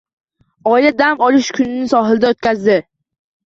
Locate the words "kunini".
1.59-1.93